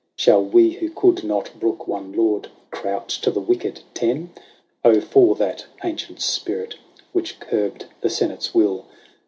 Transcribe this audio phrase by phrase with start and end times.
[0.15, 4.31] Shall we, who could not brook one lord, crouch to the wicked Ten?
[4.83, 6.73] Oh for that ancient spirit
[7.13, 8.87] which curbed the Senate's will